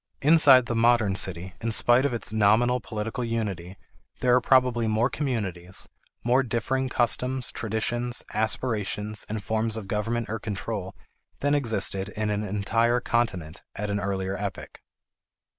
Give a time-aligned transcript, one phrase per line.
[0.23, 3.77] Inside the modern city, in spite of its nominal political unity,
[4.19, 5.87] there are probably more communities,
[6.23, 10.95] more differing customs, traditions, aspirations, and forms of government or control,
[11.41, 14.81] than existed in an entire continent at an earlier epoch.